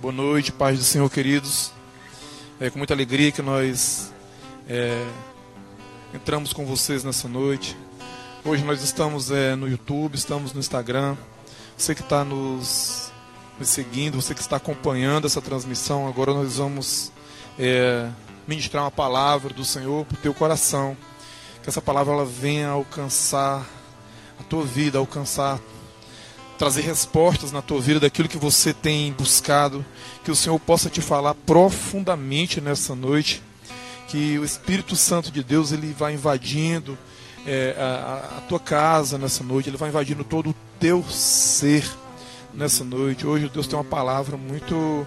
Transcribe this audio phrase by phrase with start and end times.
[0.00, 1.72] Boa noite, paz do Senhor, queridos.
[2.60, 4.12] É com muita alegria que nós
[4.68, 5.04] é,
[6.14, 7.76] entramos com vocês nessa noite.
[8.44, 11.16] Hoje nós estamos é, no YouTube, estamos no Instagram.
[11.76, 13.10] Você que está nos,
[13.58, 17.10] nos, seguindo, você que está acompanhando essa transmissão, agora nós vamos
[17.58, 18.08] é,
[18.46, 20.96] ministrar uma palavra do Senhor para o teu coração.
[21.60, 23.66] Que essa palavra ela venha alcançar
[24.38, 25.58] a tua vida, alcançar
[26.58, 29.86] trazer respostas na tua vida daquilo que você tem buscado,
[30.24, 33.40] que o Senhor possa te falar profundamente nessa noite,
[34.08, 36.98] que o Espírito Santo de Deus ele vai invadindo
[37.46, 41.88] é, a, a, tua casa nessa noite, ele vai invadindo todo o teu ser
[42.52, 43.24] nessa noite.
[43.24, 45.06] Hoje Deus tem uma palavra muito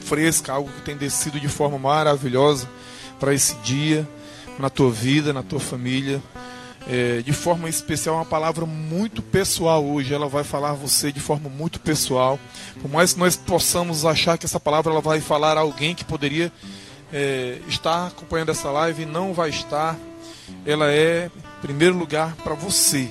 [0.00, 2.66] fresca, algo que tem descido de forma maravilhosa
[3.20, 4.08] para esse dia,
[4.58, 6.22] na tua vida, na tua família
[6.88, 10.12] é, de forma especial, uma palavra muito pessoal hoje.
[10.12, 12.38] Ela vai falar a você de forma muito pessoal.
[12.80, 16.04] Por mais que nós possamos achar que essa palavra ela vai falar a alguém que
[16.04, 16.52] poderia
[17.12, 19.98] é, estar acompanhando essa live não vai estar,
[20.64, 23.08] ela é, em primeiro lugar, para você.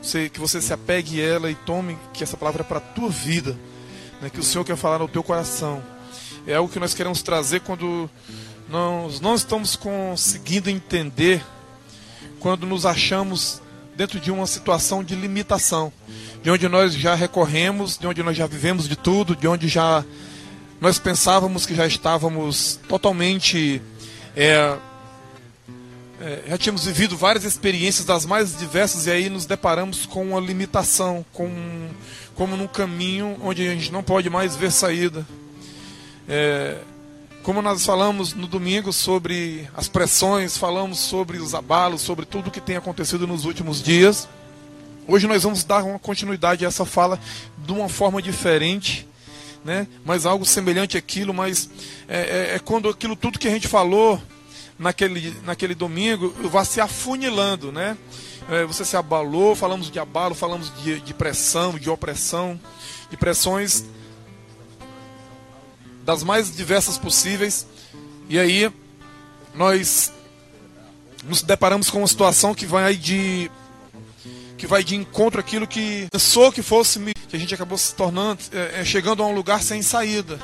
[0.00, 0.28] você.
[0.28, 3.08] Que você se apegue a ela e tome que essa palavra é para a tua
[3.08, 3.58] vida.
[4.20, 5.82] Né, que o Senhor quer falar no teu coração.
[6.46, 8.08] É algo que nós queremos trazer quando
[8.68, 11.42] nós não estamos conseguindo entender
[12.40, 13.62] quando nos achamos
[13.96, 15.92] dentro de uma situação de limitação,
[16.42, 20.02] de onde nós já recorremos, de onde nós já vivemos de tudo, de onde já
[20.80, 23.82] nós pensávamos que já estávamos totalmente.
[24.34, 24.74] É,
[26.18, 30.40] é, já tínhamos vivido várias experiências das mais diversas e aí nos deparamos com uma
[30.40, 31.90] limitação, com,
[32.34, 35.26] como num caminho onde a gente não pode mais ver saída.
[36.26, 36.78] É,
[37.42, 42.60] como nós falamos no domingo sobre as pressões, falamos sobre os abalos, sobre tudo que
[42.60, 44.28] tem acontecido nos últimos dias.
[45.08, 47.18] Hoje nós vamos dar uma continuidade a essa fala
[47.58, 49.08] de uma forma diferente,
[49.64, 49.86] né?
[50.04, 51.70] mas algo semelhante àquilo, mas
[52.06, 54.20] é, é, é quando aquilo tudo que a gente falou
[54.78, 57.96] naquele, naquele domingo vai se afunilando, né?
[58.50, 62.58] É, você se abalou, falamos de abalo, falamos de, de pressão, de opressão,
[63.10, 63.84] de pressões
[66.04, 67.66] das mais diversas possíveis.
[68.28, 68.70] E aí
[69.54, 70.12] nós
[71.24, 73.50] nos deparamos com uma situação que vai de
[74.56, 78.40] que vai de encontro àquilo que pensou que fosse que a gente acabou se tornando
[78.52, 80.38] é, é, chegando a um lugar sem saída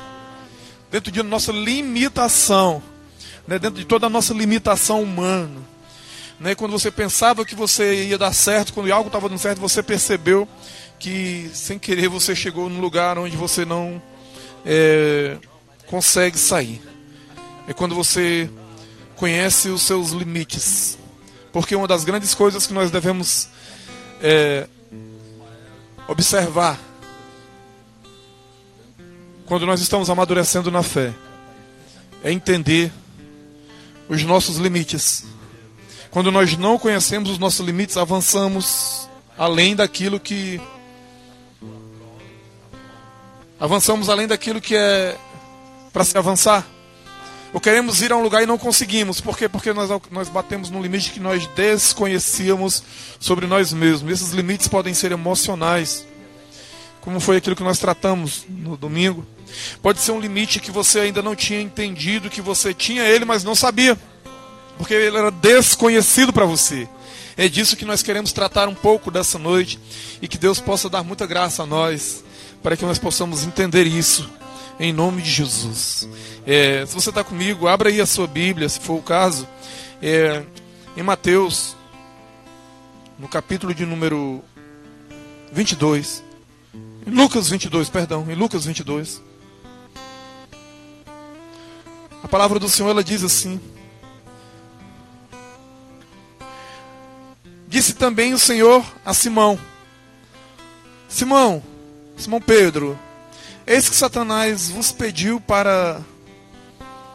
[0.91, 2.81] dentro de nossa limitação
[3.47, 5.61] né, dentro de toda a nossa limitação humana
[6.39, 9.83] né, quando você pensava que você ia dar certo quando algo estava dando certo você
[9.83, 10.47] percebeu
[10.99, 14.01] que sem querer você chegou num lugar onde você não
[14.67, 15.37] é,
[15.87, 16.81] consegue sair.
[17.67, 18.49] É quando você
[19.15, 20.97] conhece os seus limites.
[21.53, 23.47] Porque uma das grandes coisas que nós devemos
[24.21, 24.67] é,
[26.07, 26.77] observar
[29.45, 31.13] quando nós estamos amadurecendo na fé
[32.21, 32.91] é entender
[34.09, 35.23] os nossos limites.
[36.11, 39.07] Quando nós não conhecemos os nossos limites, avançamos
[39.37, 40.59] além daquilo que
[43.59, 45.17] avançamos além daquilo que é
[45.91, 46.65] para se avançar.
[47.53, 49.21] Ou queremos ir a um lugar e não conseguimos.
[49.21, 49.47] Por quê?
[49.47, 52.83] Porque nós, nós batemos no limite que nós desconhecíamos
[53.19, 54.11] sobre nós mesmos.
[54.11, 56.05] Esses limites podem ser emocionais,
[57.01, 59.25] como foi aquilo que nós tratamos no domingo.
[59.81, 63.43] Pode ser um limite que você ainda não tinha entendido, que você tinha ele, mas
[63.45, 63.97] não sabia,
[64.77, 66.87] porque ele era desconhecido para você.
[67.37, 69.79] É disso que nós queremos tratar um pouco dessa noite
[70.21, 72.23] e que Deus possa dar muita graça a nós
[72.67, 74.29] para que nós possamos entender isso
[74.77, 76.05] em nome de Jesus.
[76.45, 79.47] É, se você está comigo, abra aí a sua Bíblia, se for o caso,
[80.01, 80.43] é,
[80.97, 81.77] em Mateus,
[83.17, 84.43] no capítulo de número
[85.53, 86.21] 22.
[87.05, 89.21] Em Lucas 22, perdão, em Lucas 22.
[92.21, 93.61] A palavra do Senhor ela diz assim:
[97.65, 99.57] Disse também o Senhor a Simão:
[101.07, 101.63] Simão,
[102.17, 102.97] Simão Pedro,
[103.69, 105.99] Eis que Satanás vos pediu para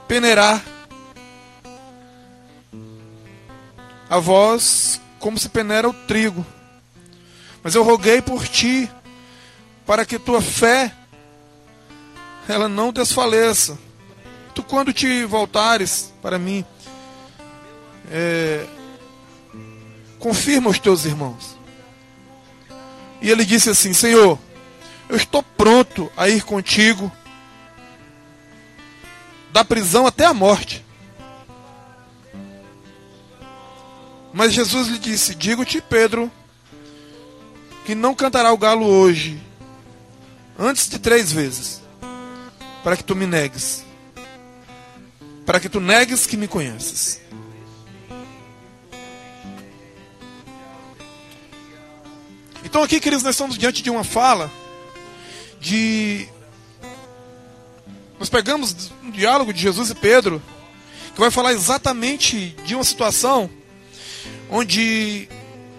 [0.06, 0.62] peneirar
[4.11, 6.44] a vós como se peneira o trigo.
[7.62, 8.91] Mas eu roguei por ti
[9.87, 10.93] para que tua fé
[12.47, 13.79] ela não desfaleça.
[14.55, 16.62] Tu quando te voltares para mim,
[18.11, 18.67] é,
[20.19, 21.56] confirma os teus irmãos.
[23.23, 24.38] E ele disse assim: Senhor,
[25.12, 27.12] eu estou pronto a ir contigo
[29.53, 30.82] da prisão até a morte.
[34.32, 36.32] Mas Jesus lhe disse: Digo-te, Pedro,
[37.85, 39.38] que não cantará o galo hoje,
[40.59, 41.82] antes de três vezes.
[42.82, 43.85] para que tu me negues.
[45.44, 47.20] Para que tu negues que me conheces.
[52.65, 54.50] Então aqui, queridos, nós estamos diante de uma fala
[55.62, 56.29] de.
[58.19, 60.43] Nós pegamos um diálogo de Jesus e Pedro,
[61.14, 63.49] que vai falar exatamente de uma situação
[64.50, 65.29] onde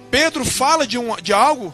[0.10, 1.74] Pedro fala de, um, de algo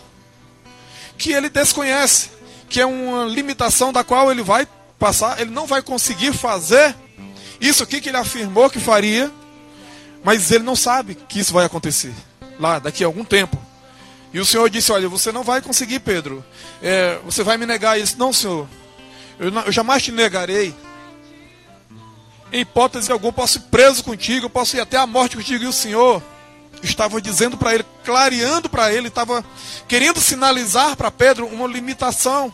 [1.17, 2.29] que ele desconhece,
[2.67, 4.67] que é uma limitação da qual ele vai
[4.97, 6.95] passar, ele não vai conseguir fazer
[7.62, 9.31] isso aqui que ele afirmou que faria,
[10.23, 12.13] mas ele não sabe que isso vai acontecer
[12.59, 13.69] lá daqui a algum tempo.
[14.33, 16.43] E o Senhor disse: Olha, você não vai conseguir, Pedro.
[16.81, 17.99] É, você vai me negar.
[17.99, 18.67] Disse: Não, Senhor.
[19.39, 20.75] Eu, não, eu jamais te negarei.
[22.51, 25.63] Em hipótese alguma, posso ir preso contigo, eu posso ir até a morte contigo.
[25.63, 26.21] E o Senhor
[26.83, 29.43] estava dizendo para ele, clareando para ele, estava
[29.87, 32.51] querendo sinalizar para Pedro uma limitação.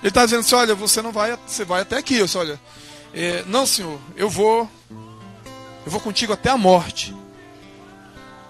[0.00, 2.16] Ele está dizendo assim: Olha, você não vai, você vai até aqui.
[2.16, 2.58] Eu disse, Olha,
[3.12, 4.70] é, não, Senhor, eu vou,
[5.84, 7.14] eu vou contigo até a morte.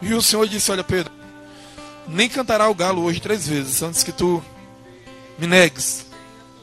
[0.01, 1.20] E o Senhor disse: Olha, Pedro
[2.13, 4.43] nem cantará o galo hoje três vezes, antes que tu
[5.39, 6.07] me negues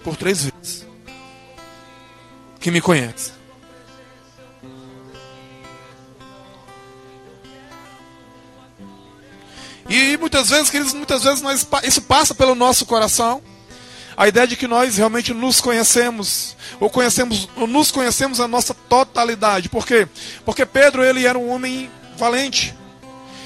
[0.03, 0.85] por três vezes.
[2.59, 3.31] Que me conhece.
[9.89, 13.41] E muitas vezes, queridos, muitas vezes nós, isso passa pelo nosso coração.
[14.17, 18.73] A ideia de que nós realmente nos conhecemos, ou conhecemos, ou nos conhecemos a nossa
[18.73, 19.69] totalidade.
[19.69, 20.07] Por quê?
[20.43, 22.75] Porque Pedro ele era um homem valente.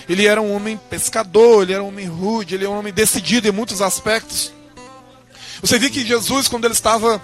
[0.08, 3.48] Ele era um homem pescador, ele era um homem rude, ele era um homem decidido
[3.48, 4.52] em muitos aspectos.
[5.62, 7.22] Você viu que Jesus, quando ele estava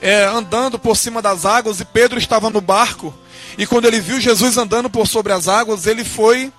[0.00, 3.14] é, andando por cima das águas e Pedro estava no barco,
[3.56, 6.52] e quando ele viu Jesus andando por sobre as águas, ele foi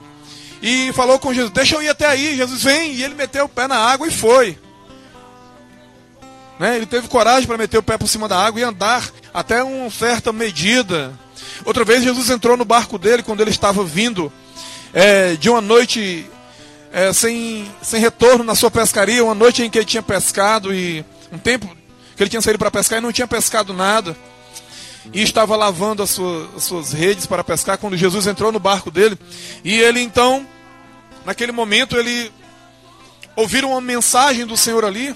[0.61, 2.37] e falou com Jesus: Deixa eu ir até aí.
[2.37, 4.57] Jesus vem, e ele meteu o pé na água e foi.
[6.59, 6.77] Né?
[6.77, 9.89] Ele teve coragem para meter o pé por cima da água e andar até uma
[9.89, 11.13] certa medida.
[11.65, 14.31] Outra vez, Jesus entrou no barco dele quando ele estava vindo
[14.95, 16.25] é, de uma noite
[16.93, 21.03] é, sem, sem retorno na sua pescaria, uma noite em que ele tinha pescado e
[21.29, 21.67] um tempo
[22.15, 24.15] que ele tinha saído para pescar e não tinha pescado nada.
[25.13, 28.89] E estava lavando as suas, as suas redes para pescar quando Jesus entrou no barco
[28.89, 29.19] dele.
[29.65, 30.47] E ele então,
[31.25, 32.31] naquele momento, ele
[33.35, 35.13] ouviram uma mensagem do Senhor ali.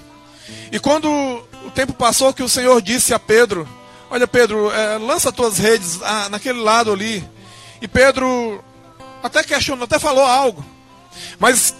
[0.73, 3.67] E quando o tempo passou, que o Senhor disse a Pedro:
[4.11, 7.23] Olha, Pedro, é, lança tuas redes ah, naquele lado ali.
[7.81, 8.61] E Pedro
[9.23, 10.65] até questionou, até falou algo.
[11.37, 11.73] Mas,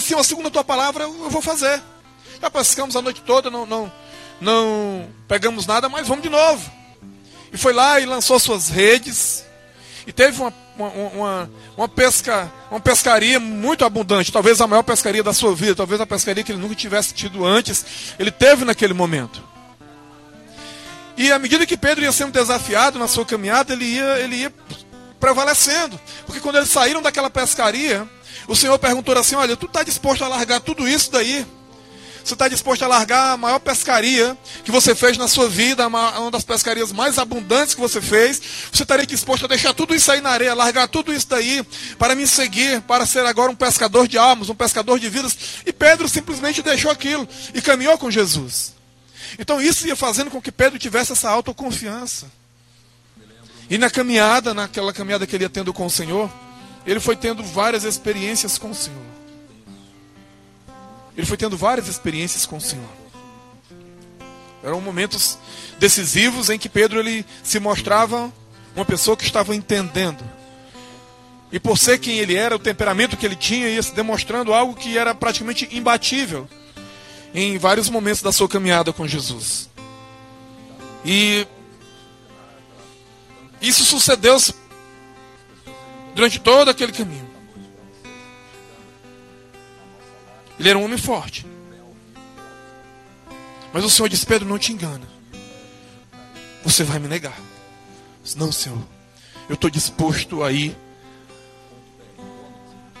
[0.00, 1.82] se uma segunda tua palavra, eu vou fazer.
[2.40, 3.92] Já pescamos a noite toda, não, não,
[4.40, 6.70] não pegamos nada, mas vamos de novo.
[7.52, 9.44] E foi lá e lançou suas redes.
[10.06, 14.32] E teve uma, uma, uma, uma, pesca, uma pescaria muito abundante.
[14.32, 15.74] Talvez a maior pescaria da sua vida.
[15.74, 17.84] Talvez a pescaria que ele nunca tivesse tido antes.
[18.18, 19.42] Ele teve naquele momento.
[21.16, 24.54] E à medida que Pedro ia sendo desafiado na sua caminhada, ele ia, ele ia
[25.18, 25.98] prevalecendo.
[26.26, 28.08] Porque quando eles saíram daquela pescaria,
[28.46, 31.46] o Senhor perguntou assim: Olha, tu está disposto a largar tudo isso daí?
[32.28, 36.30] Você está disposto a largar a maior pescaria que você fez na sua vida, uma
[36.30, 38.38] das pescarias mais abundantes que você fez?
[38.70, 41.64] Você estaria disposto a deixar tudo isso aí na areia, largar tudo isso daí,
[41.98, 45.38] para me seguir, para ser agora um pescador de almas, um pescador de vidas?
[45.64, 48.74] E Pedro simplesmente deixou aquilo e caminhou com Jesus.
[49.38, 52.30] Então isso ia fazendo com que Pedro tivesse essa autoconfiança.
[53.70, 56.30] E na caminhada, naquela caminhada que ele ia tendo com o Senhor,
[56.86, 59.02] ele foi tendo várias experiências com o Senhor.
[61.16, 62.88] Ele foi tendo várias experiências com o Senhor.
[64.62, 65.38] Eram momentos
[65.78, 68.32] decisivos em que Pedro ele se mostrava
[68.74, 70.24] uma pessoa que estava entendendo.
[71.50, 74.74] E por ser quem ele era, o temperamento que ele tinha, ia se demonstrando algo
[74.74, 76.48] que era praticamente imbatível
[77.34, 79.68] em vários momentos da sua caminhada com Jesus.
[81.04, 81.46] E
[83.60, 84.36] isso sucedeu
[86.14, 87.28] durante todo aquele caminho.
[90.58, 91.46] Ele era um homem forte.
[93.72, 95.06] Mas o Senhor disse: Pedro, não te engana.
[96.64, 97.38] Você vai me negar.
[98.36, 98.78] Não, Senhor.
[99.48, 100.76] Eu estou disposto a ir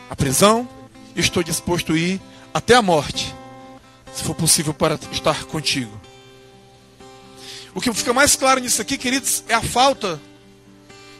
[0.08, 0.68] à prisão.
[1.16, 2.20] Estou disposto a ir
[2.54, 3.34] até a morte.
[4.14, 6.00] Se for possível para estar contigo.
[7.74, 10.20] O que fica mais claro nisso aqui, queridos, é a falta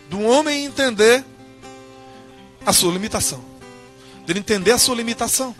[0.08, 1.24] do homem entender
[2.64, 3.44] a sua limitação.
[4.26, 5.54] Dele entender a sua limitação.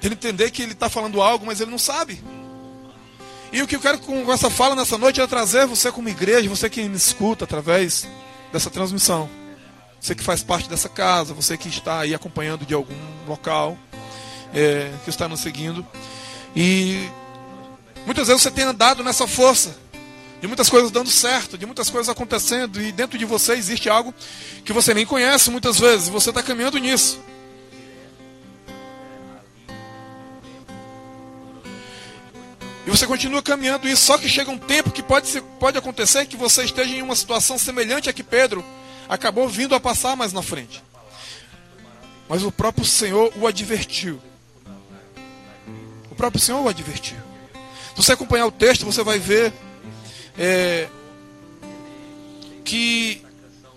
[0.00, 2.22] Dele entender que ele está falando algo, mas ele não sabe.
[3.52, 6.48] E o que eu quero com essa fala nessa noite é trazer você como igreja,
[6.48, 8.06] você que me escuta através
[8.52, 9.28] dessa transmissão.
[10.00, 12.94] Você que faz parte dessa casa, você que está aí acompanhando de algum
[13.26, 13.78] local,
[14.52, 15.86] é, que está nos seguindo.
[16.54, 17.08] E
[18.04, 19.76] muitas vezes você tem andado nessa força
[20.46, 24.14] de muitas coisas dando certo, de muitas coisas acontecendo, e dentro de você existe algo
[24.64, 27.20] que você nem conhece muitas vezes, você está caminhando nisso.
[32.86, 36.24] E você continua caminhando isso, só que chega um tempo que pode, ser, pode acontecer
[36.26, 38.64] que você esteja em uma situação semelhante a que Pedro
[39.08, 40.80] acabou vindo a passar mais na frente.
[42.28, 44.22] Mas o próprio Senhor o advertiu.
[46.08, 47.16] O próprio Senhor o advertiu.
[47.90, 49.52] Se você acompanhar o texto, você vai ver
[50.38, 50.88] é,
[52.64, 53.22] que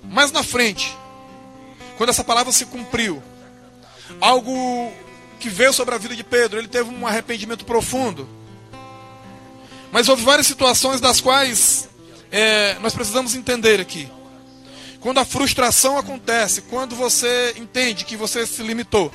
[0.04, 0.98] mais na frente,
[1.98, 3.22] quando essa palavra se cumpriu,
[4.20, 4.92] algo
[5.40, 8.28] que veio sobre a vida de Pedro, ele teve um arrependimento profundo.
[9.92, 11.90] Mas houve várias situações das quais
[12.32, 14.10] é, nós precisamos entender aqui.
[15.00, 19.12] Quando a frustração acontece, quando você entende que você se limitou,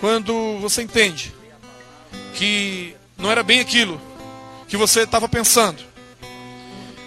[0.00, 1.32] quando você entende
[2.34, 4.00] que não era bem aquilo
[4.68, 5.82] que você estava pensando,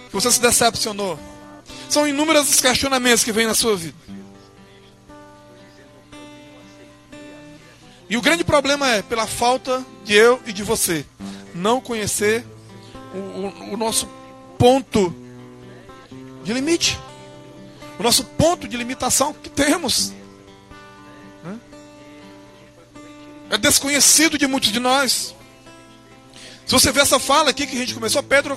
[0.08, 1.20] que você se decepcionou,
[1.90, 3.98] são inúmeros os questionamentos que vêm na sua vida.
[8.10, 11.06] E o grande problema é pela falta de eu e de você
[11.54, 12.44] não conhecer
[13.14, 14.08] o, o, o nosso
[14.58, 15.14] ponto
[16.44, 17.00] de limite,
[18.00, 20.12] o nosso ponto de limitação que temos.
[21.44, 21.60] Né?
[23.52, 25.36] É desconhecido de muitos de nós.
[26.70, 28.56] Se você vê essa fala aqui que a gente começou, Pedro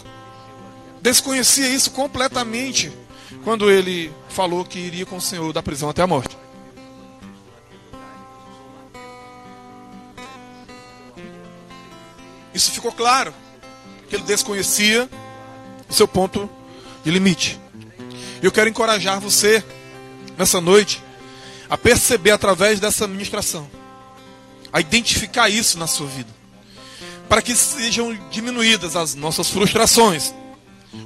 [1.01, 2.93] desconhecia isso completamente
[3.43, 6.37] quando ele falou que iria com o Senhor da prisão até a morte.
[12.53, 13.33] Isso ficou claro.
[14.11, 15.09] Que ele desconhecia
[15.89, 16.51] o seu ponto
[17.03, 17.59] de limite.
[18.43, 19.65] Eu quero encorajar você
[20.37, 21.03] nessa noite
[21.71, 23.67] a perceber através dessa ministração,
[24.71, 26.42] a identificar isso na sua vida,
[27.33, 30.35] para que sejam diminuídas as nossas frustrações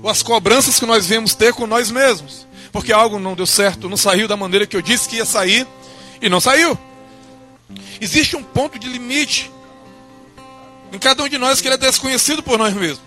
[0.02, 3.88] ou as cobranças que nós vemos ter com nós mesmos, porque algo não deu certo,
[3.88, 5.64] não saiu da maneira que eu disse que ia sair
[6.20, 6.76] e não saiu.
[8.00, 9.52] Existe um ponto de limite
[10.92, 13.05] em cada um de nós que ele é desconhecido por nós mesmos.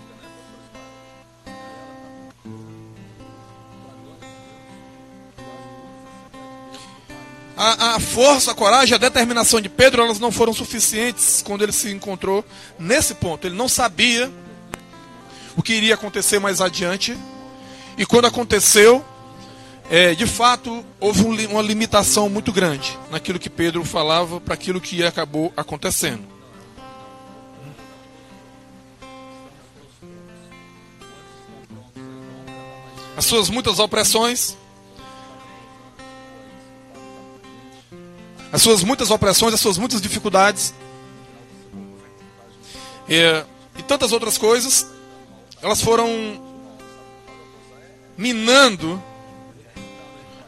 [7.62, 11.72] A, a, força, a coragem, a determinação de Pedro, elas não foram suficientes quando ele
[11.72, 12.42] se encontrou
[12.78, 13.46] nesse ponto.
[13.46, 14.32] Ele não sabia
[15.54, 17.14] o que iria acontecer mais adiante.
[17.98, 19.04] E quando aconteceu,
[19.90, 24.80] é, de fato, houve um, uma limitação muito grande naquilo que Pedro falava para aquilo
[24.80, 26.40] que acabou acontecendo.
[33.20, 34.56] as suas muitas opressões,
[38.52, 40.74] as suas muitas opressões, as suas muitas dificuldades.
[43.08, 43.44] E,
[43.78, 44.86] e tantas outras coisas,
[45.62, 46.08] elas foram
[48.16, 49.02] minando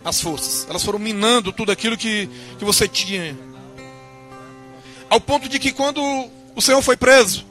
[0.05, 2.29] as forças, elas foram minando tudo aquilo que,
[2.59, 3.37] que você tinha,
[5.09, 6.03] ao ponto de que quando
[6.55, 7.47] o Senhor foi preso,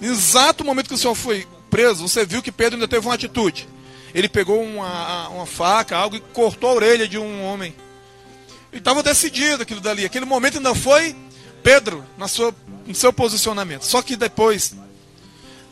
[0.00, 3.14] no exato momento que o Senhor foi preso, você viu que Pedro ainda teve uma
[3.14, 3.68] atitude.
[4.14, 7.74] Ele pegou uma, uma faca, algo e cortou a orelha de um homem.
[8.70, 10.04] Ele estava decidido aquilo dali.
[10.04, 11.16] Aquele momento ainda foi
[11.62, 12.54] Pedro na sua,
[12.86, 13.82] no seu posicionamento.
[13.84, 14.76] Só que depois,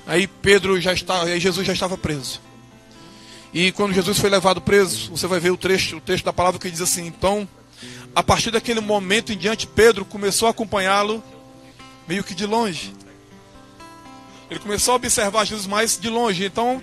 [0.07, 2.41] aí Pedro já estava, aí Jesus já estava preso.
[3.55, 6.59] E quando Jesus foi levado preso, você vai ver o trecho, o texto da palavra
[6.59, 7.47] que diz assim: então,
[8.15, 11.23] a partir daquele momento em diante, Pedro começou a acompanhá-lo
[12.09, 12.93] meio que de longe.
[14.51, 16.45] Ele começou a observar Jesus mais de longe.
[16.45, 16.83] Então,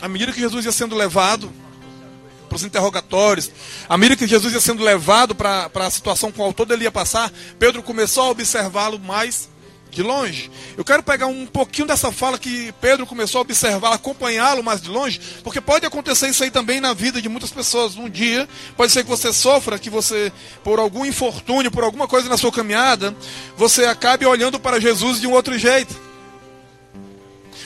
[0.00, 1.52] à medida que Jesus ia sendo levado
[2.48, 3.50] para os interrogatórios,
[3.88, 6.92] à medida que Jesus ia sendo levado para a situação com a todo ele ia
[6.92, 9.48] passar, Pedro começou a observá-lo mais
[9.90, 10.50] de longe.
[10.76, 14.88] Eu quero pegar um pouquinho dessa fala que Pedro começou a observar, acompanhá-lo mais de
[14.88, 17.96] longe, porque pode acontecer isso aí também na vida de muitas pessoas.
[17.96, 22.28] Um dia, pode ser que você sofra, que você, por algum infortúnio, por alguma coisa
[22.28, 23.14] na sua caminhada,
[23.56, 26.07] você acabe olhando para Jesus de um outro jeito.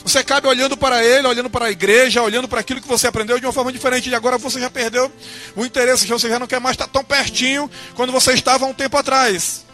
[0.05, 3.39] Você acaba olhando para ele, olhando para a igreja, olhando para aquilo que você aprendeu
[3.39, 4.11] de uma forma diferente.
[4.11, 5.11] E agora você já perdeu
[5.55, 8.75] o interesse, você já não quer mais estar tão pertinho quando você estava há um
[8.75, 9.65] tempo atrás.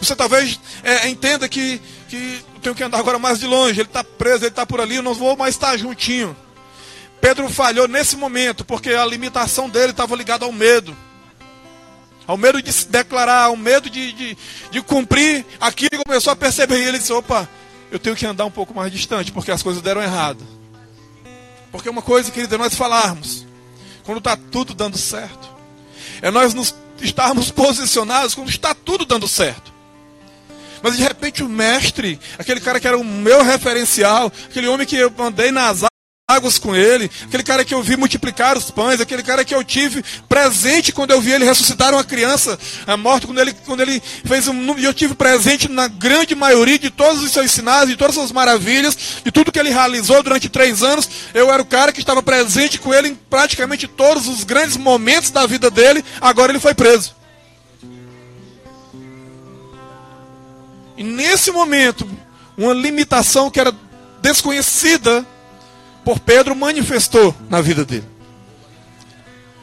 [0.00, 3.80] Você talvez é, entenda que, que tenho que andar agora mais de longe.
[3.80, 6.36] Ele está preso, ele está por ali, eu não vou mais estar juntinho.
[7.20, 10.96] Pedro falhou nesse momento, porque a limitação dele estava ligada ao medo.
[12.26, 14.38] Ao medo de se declarar, ao medo de, de,
[14.70, 16.78] de cumprir aquilo que começou a perceber.
[16.78, 17.48] E ele disse: opa,
[17.90, 20.44] eu tenho que andar um pouco mais distante, porque as coisas deram errado.
[21.70, 23.46] Porque uma coisa, querido, é nós falarmos,
[24.04, 25.48] quando está tudo dando certo,
[26.22, 29.72] é nós nos estarmos posicionados quando está tudo dando certo.
[30.82, 34.96] Mas de repente o mestre, aquele cara que era o meu referencial, aquele homem que
[34.96, 35.82] eu andei nas
[36.30, 39.64] águas com ele, aquele cara que eu vi multiplicar os pães, aquele cara que eu
[39.64, 43.98] tive presente quando eu vi ele ressuscitar uma criança a morte, quando ele, quando ele
[44.26, 44.78] fez um.
[44.78, 48.32] Eu tive presente na grande maioria de todos os seus sinais, de todas as suas
[48.32, 48.94] maravilhas,
[49.24, 51.08] de tudo que ele realizou durante três anos.
[51.32, 55.30] Eu era o cara que estava presente com ele em praticamente todos os grandes momentos
[55.30, 56.04] da vida dele.
[56.20, 57.16] Agora ele foi preso.
[60.94, 62.06] E nesse momento,
[62.54, 63.72] uma limitação que era
[64.20, 65.26] desconhecida
[66.08, 68.06] por Pedro manifestou na vida dele.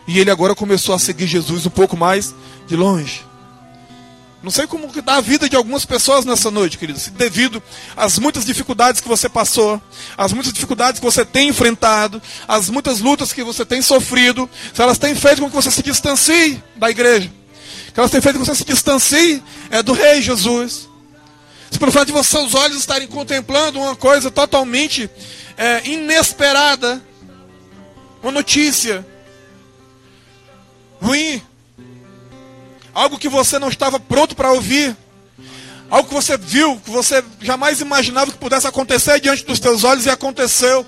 [0.08, 2.36] E ele agora começou a seguir Jesus um pouco mais
[2.68, 3.25] de longe.
[4.44, 7.64] Não sei como que dá a vida de algumas pessoas nessa noite, queridos, devido
[7.98, 9.82] às muitas dificuldades que você passou,
[10.16, 14.80] às muitas dificuldades que você tem enfrentado, às muitas lutas que você tem sofrido, se
[14.84, 17.32] elas têm feito com que você se distancie da igreja,
[17.92, 20.88] que elas têm feito com que você se distancie é, do Rei Jesus.
[21.72, 25.10] Se pelo fato de seus olhos estarem contemplando uma coisa totalmente
[25.58, 27.02] é, inesperada,
[28.22, 29.06] uma notícia
[31.02, 31.42] ruim,
[32.94, 34.96] algo que você não estava pronto para ouvir,
[35.90, 40.06] algo que você viu, que você jamais imaginava que pudesse acontecer diante dos teus olhos
[40.06, 40.86] e aconteceu.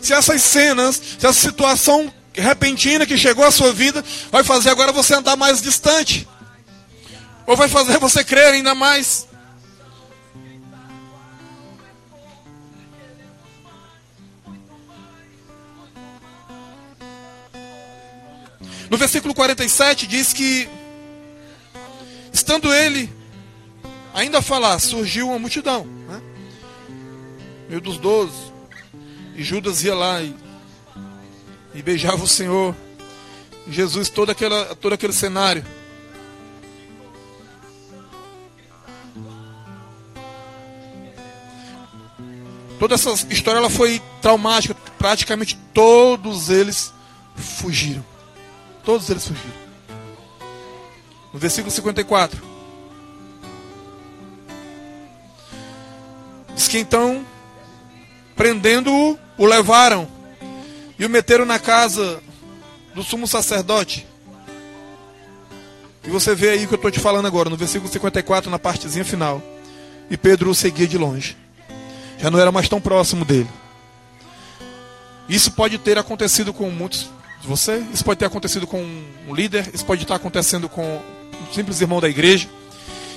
[0.00, 4.92] Se essas cenas, se essa situação repentina que chegou à sua vida vai fazer agora
[4.92, 6.26] você andar mais distante,
[7.46, 9.26] ou vai fazer você crer ainda mais.
[18.90, 20.68] No versículo 47 diz que,
[22.32, 23.08] estando ele
[24.12, 26.20] ainda a falar, surgiu uma multidão, né?
[27.68, 28.52] meio dos doze,
[29.36, 30.34] e Judas ia lá e,
[31.72, 32.74] e beijava o Senhor,
[33.64, 35.64] e Jesus, todo, aquela, todo aquele cenário.
[42.80, 46.92] Toda essa história ela foi traumática, praticamente todos eles
[47.36, 48.09] fugiram.
[48.84, 49.60] Todos eles fugiram.
[51.32, 52.42] No versículo 54.
[56.54, 57.24] Diz que então,
[58.34, 60.08] prendendo-o, o levaram
[60.98, 62.22] e o meteram na casa
[62.94, 64.06] do sumo sacerdote.
[66.04, 68.58] E você vê aí o que eu estou te falando agora, no versículo 54, na
[68.58, 69.42] partezinha final.
[70.10, 71.36] E Pedro o seguia de longe.
[72.18, 73.48] Já não era mais tão próximo dele.
[75.28, 77.08] Isso pode ter acontecido com muitos
[77.40, 77.82] de você.
[77.92, 78.82] Isso pode ter acontecido com
[79.28, 82.48] um líder, isso pode estar acontecendo com um simples irmão da igreja.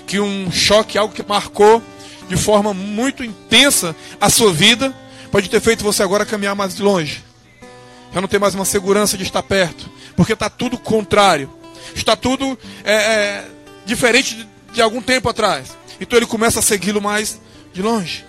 [0.05, 1.81] Que um choque, algo que marcou
[2.27, 4.93] de forma muito intensa a sua vida,
[5.31, 7.23] pode ter feito você agora caminhar mais longe.
[8.13, 11.49] Já não ter mais uma segurança de estar perto, porque está tudo contrário.
[11.95, 13.45] Está tudo é, é,
[13.86, 15.75] diferente de, de algum tempo atrás.
[15.99, 17.39] Então ele começa a segui-lo mais
[17.73, 18.25] de longe.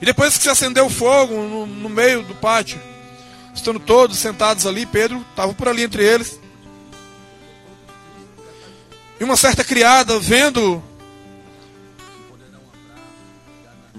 [0.00, 2.80] E depois que se acendeu o fogo no, no meio do pátio,
[3.54, 6.38] estando todos sentados ali, Pedro estava por ali entre eles.
[9.18, 10.82] E uma certa criada, vendo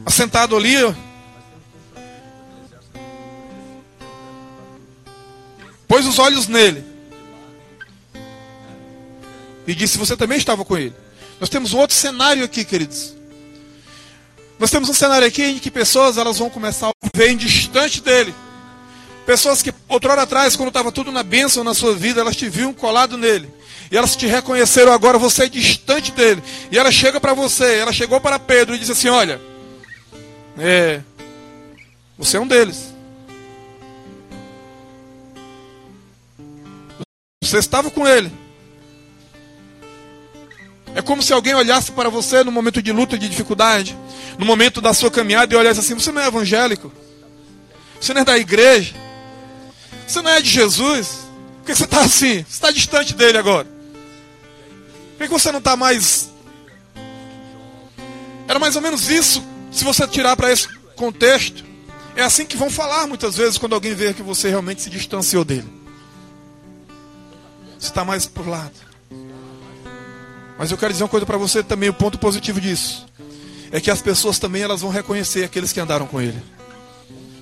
[0.05, 0.75] assentado ali,
[5.87, 6.85] pôs os olhos nele
[9.65, 10.95] e disse: Você também estava com ele.
[11.39, 13.16] Nós temos outro cenário aqui, queridos.
[14.59, 18.33] Nós temos um cenário aqui em que pessoas elas vão começar a ver distante dele.
[19.25, 22.73] Pessoas que outrora atrás, quando estava tudo na bênção na sua vida, elas te viam
[22.73, 23.51] colado nele.
[23.91, 26.41] E elas te reconheceram agora, você é distante dele.
[26.71, 29.39] E ela chega para você, ela chegou para Pedro e disse assim: Olha,
[30.57, 31.01] é,
[32.17, 32.93] você é um deles.
[37.43, 38.31] Você estava com ele.
[40.97, 43.95] É como se alguém olhasse para você no momento de luta, de dificuldade,
[44.35, 46.91] no momento da sua caminhada e olhasse assim: você não é evangélico,
[48.01, 48.95] você não é da igreja,
[50.07, 51.27] você não é de Jesus.
[51.57, 52.37] Por que você está assim?
[52.37, 53.67] Você está distante dele agora.
[55.19, 56.31] Por que você não está mais.
[58.47, 61.63] Era mais ou menos isso, se você tirar para esse contexto.
[62.15, 65.45] É assim que vão falar muitas vezes quando alguém vê que você realmente se distanciou
[65.45, 65.71] dele.
[67.77, 68.86] Você está mais por lado.
[70.57, 73.05] Mas eu quero dizer uma coisa para você também, o ponto positivo disso
[73.71, 76.41] é que as pessoas também elas vão reconhecer aqueles que andaram com ele.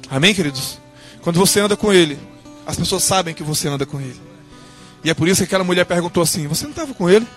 [0.10, 0.80] Amém, queridos?
[1.22, 2.18] Quando você anda com ele,
[2.66, 4.20] as pessoas sabem que você anda com ele.
[5.04, 7.28] E é por isso que aquela mulher perguntou assim: Você não estava com ele?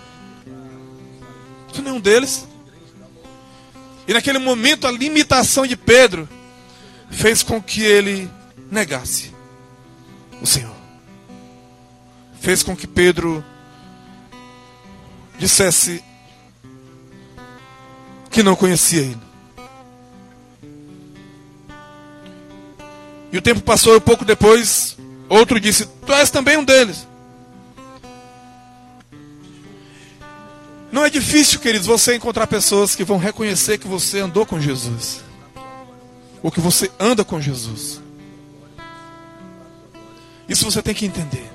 [1.71, 2.47] Você não é um deles?
[4.07, 6.27] E naquele momento a limitação de Pedro
[7.11, 8.29] fez com que ele
[8.71, 9.31] negasse
[10.41, 10.75] o Senhor.
[12.39, 13.43] Fez com que Pedro
[15.39, 16.03] dissesse
[18.29, 19.29] que não conhecia ele.
[23.31, 24.97] E o tempo passou e pouco depois,
[25.29, 27.07] outro disse: Tu és também um deles.
[30.91, 35.23] Não é difícil, queridos, você encontrar pessoas que vão reconhecer que você andou com Jesus.
[36.41, 38.01] Ou que você anda com Jesus.
[40.47, 41.47] Isso você tem que entender.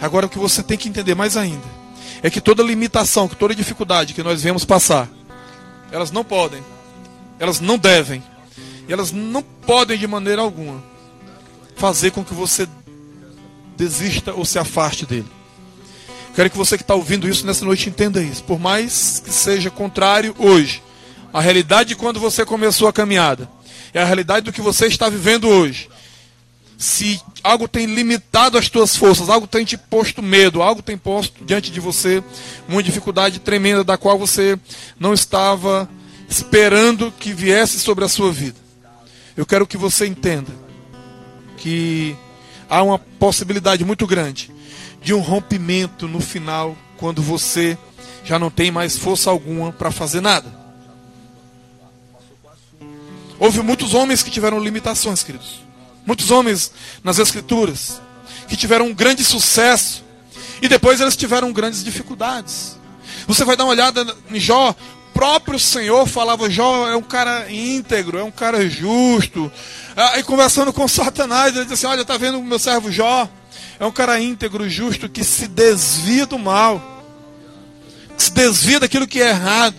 [0.00, 1.80] Agora, o que você tem que entender mais ainda
[2.22, 5.08] é que toda limitação, que toda dificuldade que nós vemos passar,
[5.90, 6.62] elas não podem,
[7.38, 8.22] elas não devem,
[8.88, 10.82] elas não podem de maneira alguma
[11.76, 12.68] fazer com que você
[13.76, 15.26] desista ou se afaste dele.
[16.34, 18.44] Quero que você que está ouvindo isso nessa noite entenda isso.
[18.44, 20.82] Por mais que seja contrário hoje,
[21.32, 23.50] a realidade de quando você começou a caminhada
[23.92, 25.88] é a realidade do que você está vivendo hoje.
[26.80, 31.44] Se algo tem limitado as tuas forças, algo tem te posto medo, algo tem posto
[31.44, 32.24] diante de você
[32.66, 34.58] uma dificuldade tremenda da qual você
[34.98, 35.86] não estava
[36.26, 38.56] esperando que viesse sobre a sua vida.
[39.36, 40.50] Eu quero que você entenda
[41.58, 42.16] que
[42.66, 44.50] há uma possibilidade muito grande
[45.02, 47.76] de um rompimento no final, quando você
[48.24, 50.50] já não tem mais força alguma para fazer nada.
[53.38, 55.68] Houve muitos homens que tiveram limitações, queridos.
[56.06, 56.72] Muitos homens
[57.04, 58.00] nas Escrituras
[58.48, 60.04] que tiveram um grande sucesso
[60.60, 62.78] e depois eles tiveram grandes dificuldades.
[63.26, 64.74] Você vai dar uma olhada em Jó,
[65.14, 69.50] próprio Senhor falava: Jó é um cara íntegro, é um cara justo.
[69.94, 73.28] Aí conversando com Satanás, ele disse assim: Olha, tá vendo o meu servo Jó?
[73.78, 77.04] É um cara íntegro, justo, que se desvia do mal,
[78.16, 79.76] se desvia daquilo que é errado.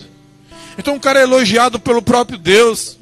[0.76, 2.98] Então, um cara é elogiado pelo próprio Deus.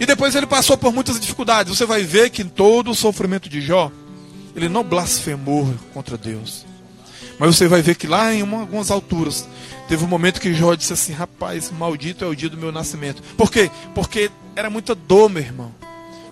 [0.00, 1.76] E depois ele passou por muitas dificuldades.
[1.76, 3.92] Você vai ver que em todo o sofrimento de Jó,
[4.56, 6.64] ele não blasfemou contra Deus.
[7.38, 9.46] Mas você vai ver que lá em uma, algumas alturas,
[9.88, 13.22] teve um momento que Jó disse assim: Rapaz, maldito é o dia do meu nascimento.
[13.36, 13.70] Por quê?
[13.94, 15.70] Porque era muita dor, meu irmão.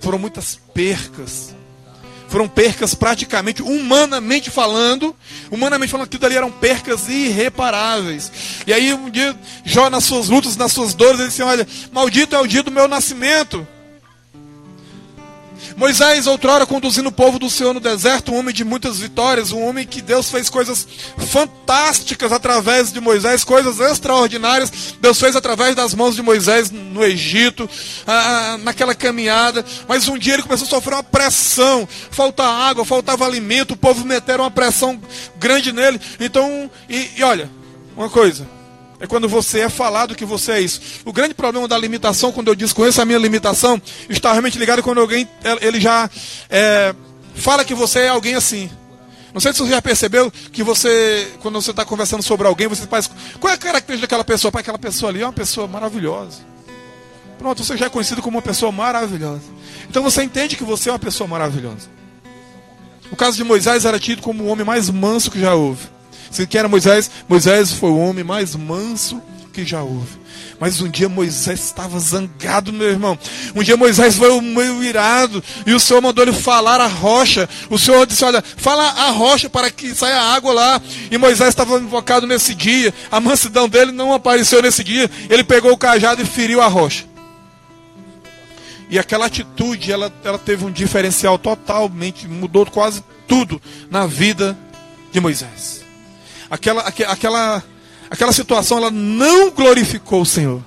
[0.00, 1.54] Foram muitas percas.
[2.28, 5.16] Foram percas praticamente, humanamente falando,
[5.50, 8.30] humanamente falando, aquilo ali eram percas irreparáveis.
[8.66, 12.36] E aí um dia, Jó nas suas lutas, nas suas dores, ele disse, olha, maldito
[12.36, 13.66] é o dia do meu nascimento.
[15.78, 19.64] Moisés, outrora, conduzindo o povo do Senhor no deserto, um homem de muitas vitórias, um
[19.64, 20.84] homem que Deus fez coisas
[21.30, 24.96] fantásticas através de Moisés, coisas extraordinárias.
[25.00, 27.70] Deus fez através das mãos de Moisés no Egito,
[28.64, 29.64] naquela caminhada.
[29.86, 34.04] Mas um dia ele começou a sofrer uma pressão, falta água, faltava alimento, o povo
[34.04, 35.00] meteram uma pressão
[35.36, 36.00] grande nele.
[36.18, 37.48] Então, e, e olha,
[37.96, 38.48] uma coisa,
[39.00, 40.80] é quando você é falado que você é isso.
[41.04, 45.00] O grande problema da limitação, quando eu desconheço a minha limitação, está realmente ligado quando
[45.00, 45.28] alguém
[45.60, 46.10] ele já
[46.50, 46.94] é,
[47.34, 48.68] fala que você é alguém assim.
[49.32, 52.86] Não sei se você já percebeu que você, quando você está conversando sobre alguém, você
[52.86, 53.08] faz.
[53.38, 54.50] Qual é a característica daquela pessoa?
[54.50, 56.38] Para aquela pessoa ali é uma pessoa maravilhosa.
[57.38, 59.44] Pronto, você já é conhecido como uma pessoa maravilhosa.
[59.88, 61.88] Então você entende que você é uma pessoa maravilhosa.
[63.12, 65.86] O caso de Moisés era tido como o homem mais manso que já houve.
[66.30, 70.18] Se que era Moisés, Moisés foi o homem mais manso que já houve.
[70.60, 73.18] Mas um dia Moisés estava zangado, meu irmão.
[73.54, 75.42] Um dia Moisés foi meio irado.
[75.66, 77.48] E o Senhor mandou ele falar a rocha.
[77.70, 80.82] O Senhor disse: Olha, fala a rocha para que saia água lá.
[81.10, 82.92] E Moisés estava invocado nesse dia.
[83.10, 85.10] A mansidão dele não apareceu nesse dia.
[85.30, 87.04] Ele pegou o cajado e feriu a rocha.
[88.90, 93.60] E aquela atitude, ela, ela teve um diferencial totalmente, mudou quase tudo
[93.90, 94.56] na vida
[95.12, 95.77] de Moisés
[96.50, 97.62] aquela, aquela,
[98.10, 100.62] aquela situação ela não glorificou o Senhor.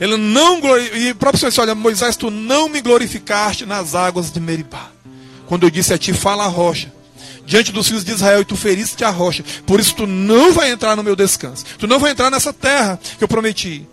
[0.00, 0.98] Ele não glorificou.
[0.98, 4.90] E o próprio Senhor disse: Olha, Moisés, tu não me glorificaste nas águas de Meribá.
[5.46, 6.92] Quando eu disse a ti, fala a rocha.
[7.44, 9.42] Diante dos filhos de Israel, e tu feriste a rocha.
[9.66, 11.64] Por isso tu não vai entrar no meu descanso.
[11.78, 13.88] Tu não vai entrar nessa terra que eu prometi.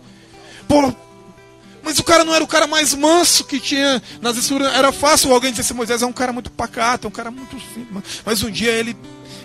[0.68, 0.94] Por,
[1.82, 4.74] mas o cara não era o cara mais manso que tinha nas escrituras.
[4.74, 7.56] Era fácil alguém dizer assim: Moisés é um cara muito pacato, é um cara muito
[7.72, 8.02] simples.
[8.24, 8.96] Mas um dia ele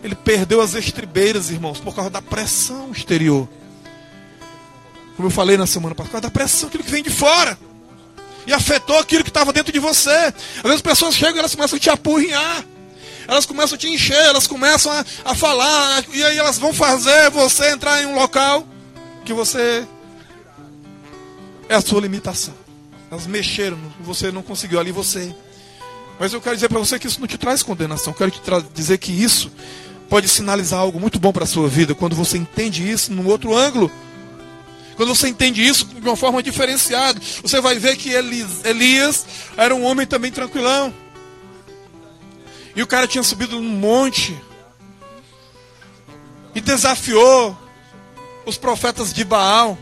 [0.03, 3.47] ele perdeu as estribeiras, irmãos, por causa da pressão exterior.
[5.15, 7.57] Como eu falei na semana passada, por causa da pressão, aquilo que vem de fora.
[8.47, 10.09] E afetou aquilo que estava dentro de você.
[10.09, 12.65] Às vezes as pessoas chegam e elas começam a te apurrinhar.
[13.27, 16.03] Elas começam a te encher, elas começam a, a falar.
[16.11, 18.65] E aí elas vão fazer você entrar em um local
[19.23, 19.85] que você
[21.69, 22.55] é a sua limitação.
[23.11, 25.35] Elas mexeram, você não conseguiu ali você.
[26.19, 28.11] Mas eu quero dizer para você que isso não te traz condenação.
[28.13, 28.41] Eu quero te
[28.73, 29.51] dizer que isso
[30.11, 33.55] pode sinalizar algo muito bom para a sua vida quando você entende isso num outro
[33.55, 33.89] ângulo.
[34.97, 39.85] Quando você entende isso de uma forma diferenciada, você vai ver que Elias era um
[39.85, 40.93] homem também tranquilão.
[42.75, 44.37] E o cara tinha subido num monte
[46.53, 47.57] e desafiou
[48.45, 49.77] os profetas de Baal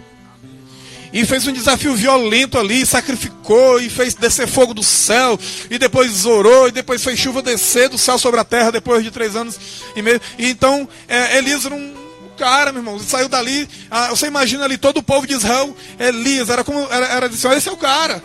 [1.11, 6.25] e fez um desafio violento ali, sacrificou e fez descer fogo do céu, e depois
[6.25, 9.59] orou, e depois fez chuva descer do céu sobre a terra depois de três anos
[9.95, 10.21] e meio.
[10.37, 11.93] E então é, Elias era um
[12.37, 13.67] cara, meu irmão, saiu dali,
[14.09, 17.67] você imagina ali todo o povo de Israel, Elias, era como, era, era assim, esse
[17.67, 18.23] é o cara.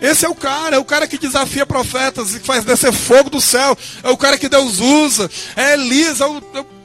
[0.00, 3.40] Esse é o cara, é o cara que desafia profetas e faz descer fogo do
[3.40, 6.79] céu, é o cara que Deus usa, é Elias, é o, é o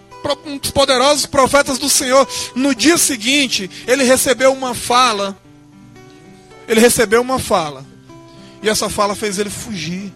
[0.46, 2.28] um dos poderosos profetas do Senhor.
[2.56, 5.38] No dia seguinte, ele recebeu uma fala.
[6.68, 7.86] Ele recebeu uma fala.
[8.62, 10.12] E essa fala fez ele fugir.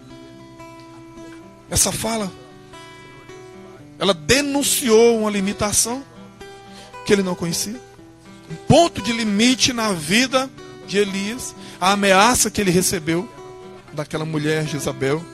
[1.70, 2.32] Essa fala,
[3.98, 6.04] ela denunciou uma limitação
[7.06, 7.80] que ele não conhecia.
[8.50, 10.50] Um ponto de limite na vida
[10.88, 11.54] de Elias.
[11.80, 13.28] A ameaça que ele recebeu
[13.92, 15.24] daquela mulher Jezabel.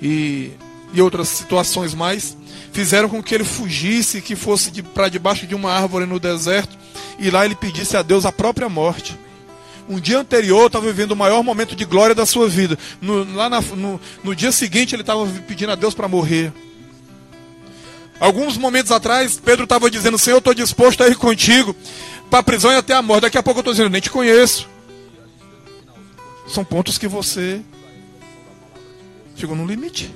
[0.00, 0.52] E,
[0.94, 2.36] e outras situações mais
[2.72, 6.76] fizeram com que ele fugisse, que fosse de, para debaixo de uma árvore no deserto,
[7.18, 9.18] e lá ele pedisse a Deus a própria morte.
[9.88, 12.78] Um dia anterior estava vivendo o maior momento de glória da sua vida.
[13.00, 16.52] No, lá na, no, no dia seguinte ele estava pedindo a Deus para morrer.
[18.20, 21.74] Alguns momentos atrás, Pedro estava dizendo: Senhor, eu estou disposto a ir contigo
[22.30, 23.22] para a prisão e até a morte.
[23.22, 24.68] Daqui a pouco eu estou dizendo: Nem te conheço.
[26.46, 27.60] São pontos que você
[29.34, 30.14] chegou no limite.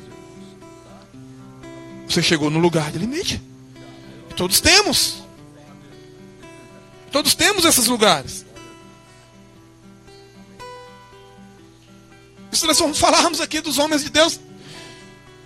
[2.14, 3.42] Você chegou no lugar de limite.
[4.36, 5.24] Todos temos.
[7.10, 8.46] Todos temos esses lugares.
[12.52, 14.38] Se nós falarmos aqui dos homens de Deus,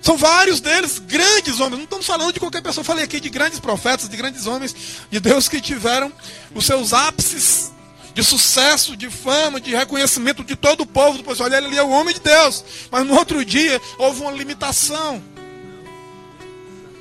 [0.02, 1.78] são vários deles, grandes homens.
[1.78, 2.85] Não estamos falando de qualquer pessoa.
[2.85, 4.76] Falei aqui de grandes profetas, de grandes homens
[5.11, 6.12] de Deus que tiveram
[6.54, 7.72] os seus ápices
[8.12, 11.16] de sucesso, de fama, de reconhecimento de todo o povo.
[11.16, 12.62] Depois, olha, ele é o homem de Deus.
[12.90, 15.38] Mas no outro dia houve uma limitação.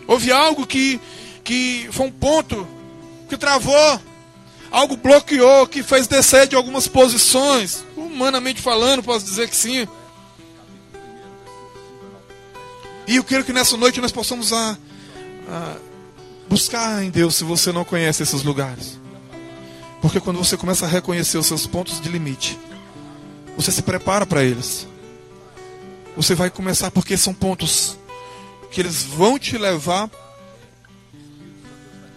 [0.07, 0.99] Houve algo que,
[1.43, 2.65] que foi um ponto
[3.27, 4.01] que travou,
[4.71, 7.83] algo bloqueou, que fez descer de algumas posições.
[7.95, 9.87] Humanamente falando, posso dizer que sim.
[13.05, 14.77] E eu quero que nessa noite nós possamos a,
[15.49, 15.75] a
[16.49, 18.97] buscar em Deus se você não conhece esses lugares.
[20.01, 22.57] Porque quando você começa a reconhecer os seus pontos de limite,
[23.57, 24.87] você se prepara para eles.
[26.15, 27.96] Você vai começar porque são pontos
[28.71, 30.09] que eles vão te levar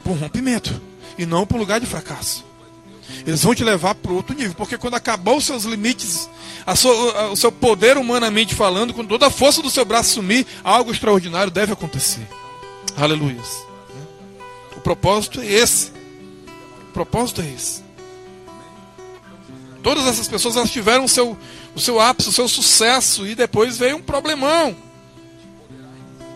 [0.02, 0.80] para um rompimento
[1.18, 2.44] e não para um lugar de fracasso.
[3.26, 6.28] Eles vão te levar para outro nível, porque quando acabou os seus limites,
[7.30, 11.50] o seu poder humanamente falando, quando toda a força do seu braço sumir, algo extraordinário
[11.50, 12.26] deve acontecer.
[12.96, 13.40] Aleluia.
[14.76, 15.92] O propósito é esse.
[16.88, 17.82] O propósito é esse.
[19.82, 21.36] Todas essas pessoas elas tiveram o seu,
[21.74, 24.76] o seu ápice, o seu sucesso, e depois veio um problemão.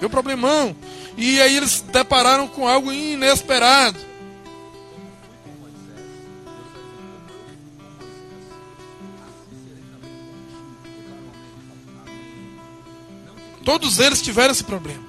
[0.01, 0.77] Deu problemão.
[1.17, 3.99] E aí eles depararam com algo inesperado.
[13.65, 15.03] Todos eles tiveram esse problema.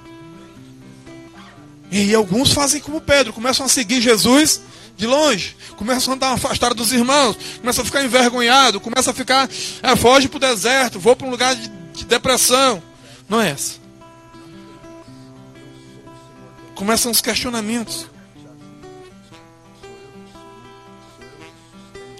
[1.90, 4.60] E alguns fazem como Pedro, começam a seguir Jesus
[4.96, 9.48] de longe, começam a andar afastado dos irmãos, começam a ficar envergonhado, começam a ficar,
[9.82, 12.82] é, foge para o deserto, vou para um lugar de, de depressão.
[13.28, 13.85] Não é essa.
[16.76, 18.06] Começam os questionamentos.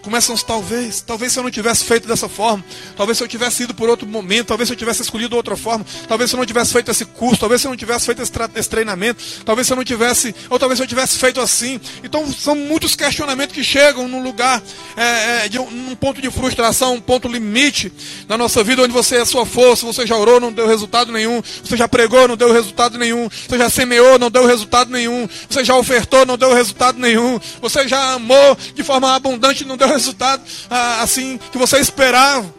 [0.07, 1.01] Começam talvez.
[1.01, 2.65] Talvez se eu não tivesse feito dessa forma.
[2.97, 4.47] Talvez se eu tivesse ido por outro momento.
[4.47, 5.85] Talvez se eu tivesse escolhido outra forma.
[6.07, 7.41] Talvez se eu não tivesse feito esse curso.
[7.41, 9.21] Talvez se eu não tivesse feito esse, esse treinamento.
[9.45, 10.33] Talvez se eu não tivesse.
[10.49, 11.81] Ou talvez se eu tivesse feito assim.
[12.05, 14.63] Então são muitos questionamentos que chegam num lugar,
[14.97, 17.93] é, é, de um, um ponto de frustração, um ponto limite
[18.29, 21.11] na nossa vida, onde você é a sua força, você já orou, não deu resultado
[21.11, 21.43] nenhum.
[21.65, 23.29] Você já pregou, não deu resultado nenhum.
[23.29, 25.29] Você já semeou, não deu resultado nenhum.
[25.51, 27.41] Você já ofertou, não deu resultado nenhum.
[27.61, 32.55] Você já amou de forma abundante, não deu resultado ah, assim que você esperava.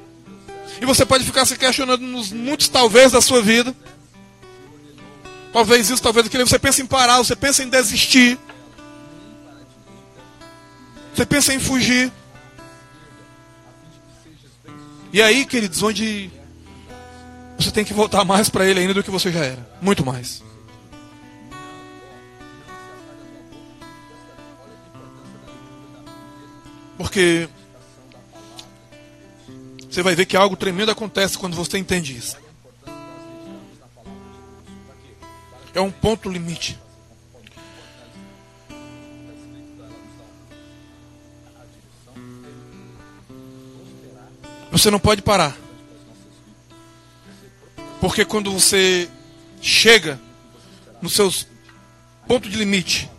[0.82, 3.76] E você pode ficar se questionando nos muitos talvez da sua vida.
[5.52, 6.46] Talvez isso, talvez aquilo.
[6.46, 8.38] Você pensa em parar, você pensa em desistir.
[11.16, 12.12] Você pensa em fugir.
[15.12, 16.30] E aí, queridos, onde
[17.58, 19.68] você tem que voltar mais para Ele ainda do que você já era.
[19.82, 20.44] Muito mais.
[26.98, 27.48] Porque
[29.90, 32.38] você vai ver que algo tremendo acontece quando você entende isso.
[35.74, 36.78] É um ponto limite.
[44.72, 45.58] Você não pode parar.
[48.00, 49.10] Porque quando você
[49.62, 50.20] chega
[51.02, 51.48] nos seus
[52.28, 53.10] pontos de limite,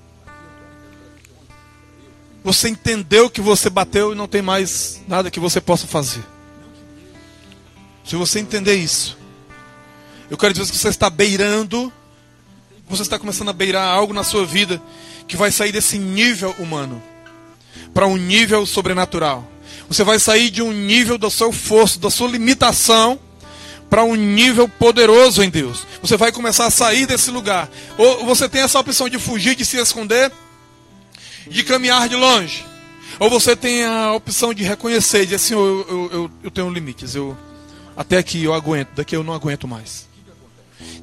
[2.49, 6.25] Você entendeu que você bateu e não tem mais nada que você possa fazer.
[8.03, 9.19] Se você entender isso,
[10.31, 11.93] eu quero dizer que você está beirando,
[12.89, 14.81] você está começando a beirar algo na sua vida
[15.27, 17.03] que vai sair desse nível humano
[17.93, 19.47] para um nível sobrenatural.
[19.87, 23.21] Você vai sair de um nível do seu força, da sua limitação,
[23.91, 25.87] para um nível poderoso em Deus.
[26.01, 27.69] Você vai começar a sair desse lugar.
[27.99, 30.33] Ou você tem essa opção de fugir, de se esconder,
[31.51, 32.65] de caminhar de longe.
[33.19, 37.15] Ou você tem a opção de reconhecer, de assim, eu, eu, eu, eu tenho limites,
[37.15, 37.37] eu
[37.97, 40.07] até aqui eu aguento, daqui eu não aguento mais.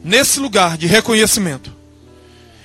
[0.03, 1.73] Nesse lugar de reconhecimento,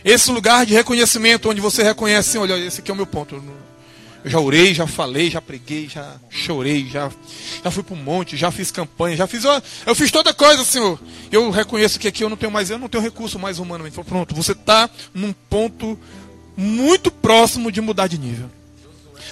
[0.04, 3.34] esse lugar de reconhecimento onde você reconhece, olha, esse aqui é o meu ponto.
[3.34, 7.10] Eu já orei, já falei, já preguei, já chorei, já,
[7.64, 9.44] já fui para um monte, já fiz campanha, já fiz.
[9.44, 11.00] Eu, eu fiz toda coisa, Senhor.
[11.32, 13.98] Eu reconheço que aqui eu não tenho mais, eu não tenho recurso mais humanamente.
[14.04, 15.98] Pronto, você está num ponto
[16.56, 18.50] muito próximo de mudar de nível.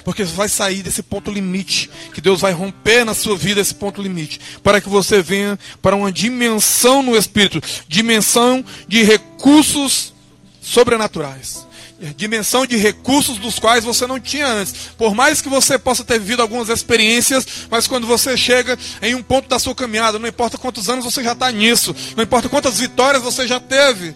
[0.04, 3.74] Porque você vai sair desse ponto limite, que Deus vai romper na sua vida esse
[3.74, 10.12] ponto limite, para que você venha para uma dimensão no espírito, dimensão de recursos
[10.62, 11.68] sobrenaturais
[12.16, 14.72] dimensão de recursos dos quais você não tinha antes.
[14.96, 19.22] Por mais que você possa ter vivido algumas experiências, mas quando você chega em um
[19.22, 22.78] ponto da sua caminhada, não importa quantos anos você já está nisso, não importa quantas
[22.78, 24.14] vitórias você já teve.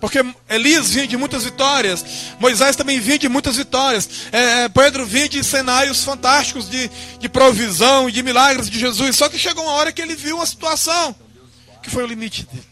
[0.00, 2.04] Porque Elias vinha de muitas vitórias,
[2.40, 7.28] Moisés também vinha de muitas vitórias, é, é Pedro vinha de cenários fantásticos de, de
[7.28, 9.16] provisão e de milagres de Jesus.
[9.16, 11.14] Só que chegou uma hora que ele viu uma situação
[11.82, 12.70] que foi o limite dele.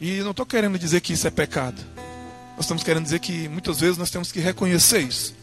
[0.00, 1.80] E não estou querendo dizer que isso é pecado.
[2.56, 5.34] Nós estamos querendo dizer que muitas vezes nós temos que reconhecer isso.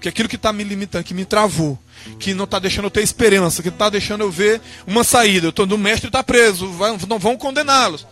[0.00, 1.78] Que aquilo que está me limitando, que me travou,
[2.18, 5.46] que não está deixando eu ter esperança, que está deixando eu ver uma saída.
[5.46, 8.06] Eu estou no mestre está preso, vai, não vão condená-los.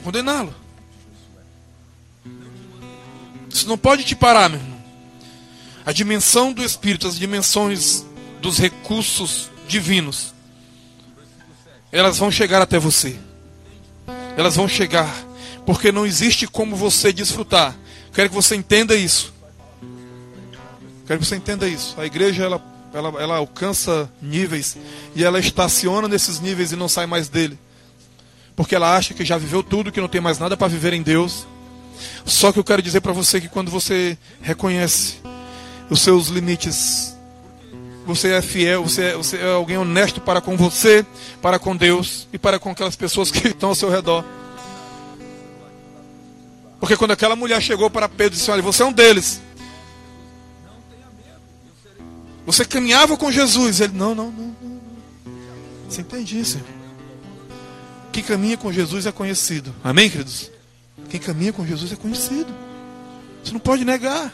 [0.00, 0.54] Vão condená-lo.
[3.48, 4.80] Isso não pode te parar, meu irmão.
[5.84, 8.04] A dimensão do Espírito, as dimensões
[8.40, 10.34] dos recursos divinos
[11.92, 13.16] elas vão chegar até você.
[14.36, 15.12] Elas vão chegar.
[15.66, 17.76] Porque não existe como você desfrutar.
[18.12, 19.32] Quero que você entenda isso.
[21.06, 22.00] Quero que você entenda isso.
[22.00, 22.62] A igreja ela,
[22.94, 24.76] ela, ela alcança níveis
[25.14, 27.58] e ela estaciona nesses níveis e não sai mais dele.
[28.60, 31.00] Porque ela acha que já viveu tudo, que não tem mais nada para viver em
[31.00, 31.46] Deus.
[32.26, 35.16] Só que eu quero dizer para você que quando você reconhece
[35.88, 37.16] os seus limites
[38.04, 41.06] você é fiel, você é, você é alguém honesto para com você,
[41.40, 44.26] para com Deus e para com aquelas pessoas que estão ao seu redor.
[46.78, 49.40] Porque quando aquela mulher chegou para Pedro e disse: Olha, você é um deles.
[52.44, 53.80] Você caminhava com Jesus.
[53.80, 54.54] Ele: Não, não, não.
[54.60, 54.80] não.
[55.88, 56.60] Você entende isso?
[58.12, 59.74] Quem caminha com Jesus é conhecido.
[59.82, 60.50] Amém, queridos?
[61.08, 62.52] Quem caminha com Jesus é conhecido.
[63.42, 64.32] Você não pode negar.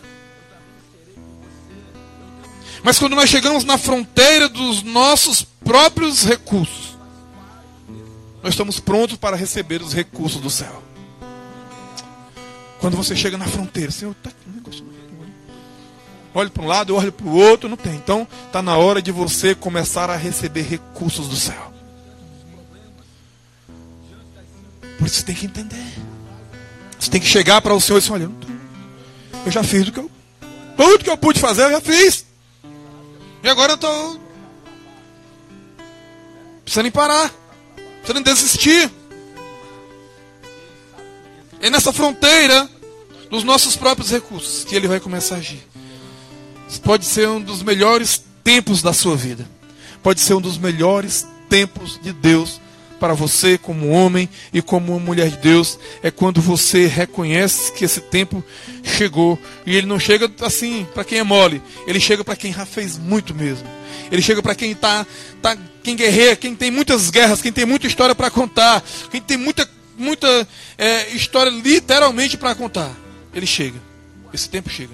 [2.82, 6.96] Mas quando nós chegamos na fronteira dos nossos próprios recursos,
[8.42, 10.82] nós estamos prontos para receber os recursos do céu.
[12.78, 14.84] Quando você chega na fronteira, Senhor, tá aqui um negócio.
[16.34, 17.94] Olha para um lado, olha para o outro, não tem.
[17.94, 21.75] Então, está na hora de você começar a receber recursos do céu.
[24.98, 25.94] Por isso você tem que entender.
[26.98, 28.30] Você tem que chegar para o Senhor e dizer, olha,
[29.44, 30.10] eu já fiz o que eu.
[30.76, 32.26] Tudo que eu pude fazer, eu já fiz.
[33.42, 34.18] E agora eu tô.
[36.64, 37.32] Precisando parar.
[38.02, 38.90] Precisando desistir.
[41.60, 42.68] É nessa fronteira
[43.30, 45.66] dos nossos próprios recursos que ele vai começar a agir.
[46.68, 49.48] Isso pode ser um dos melhores tempos da sua vida.
[50.02, 52.60] Pode ser um dos melhores tempos de Deus
[52.98, 57.84] para você, como homem e como uma mulher de Deus, é quando você reconhece que
[57.84, 58.42] esse tempo
[58.82, 59.38] chegou.
[59.64, 62.98] E ele não chega assim para quem é mole, ele chega para quem já fez
[62.98, 63.68] muito mesmo.
[64.10, 65.06] Ele chega para quem tá,
[65.42, 69.36] tá, quem guerreia, quem tem muitas guerras, quem tem muita história para contar, quem tem
[69.36, 69.68] muita,
[69.98, 72.94] muita é, história literalmente para contar.
[73.34, 73.80] Ele chega.
[74.32, 74.92] Esse tempo chega.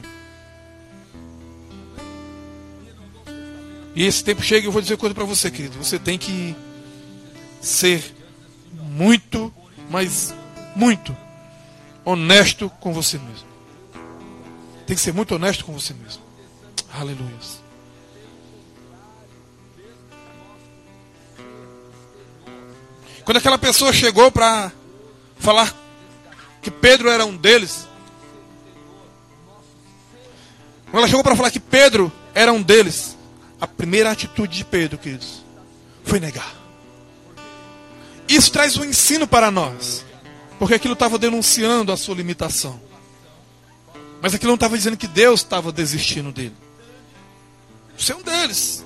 [3.95, 5.77] E esse tempo chega, eu vou dizer coisa para você, querido.
[5.77, 6.57] Você tem que
[7.63, 8.15] ser
[8.73, 9.55] muito,
[9.89, 10.35] mas
[10.75, 11.17] muito
[12.05, 13.47] honesto com você mesmo.
[14.87, 16.21] Tem que ser muito honesto com você mesmo.
[16.93, 17.63] Aleluia.
[23.25, 24.73] Quando aquela pessoa chegou para
[25.39, 25.73] falar
[26.61, 27.87] que Pedro era um deles,
[30.91, 33.17] quando ela chegou para falar que Pedro era um deles,
[33.61, 35.45] a primeira atitude de Pedro, queridos,
[36.05, 36.62] foi negar
[38.33, 40.05] Isso traz um ensino para nós.
[40.59, 42.81] Porque aquilo estava denunciando a sua limitação.
[44.23, 46.57] Mas aquilo não estava dizendo que Deus estava desistindo dele.
[47.99, 48.85] Você é um deles.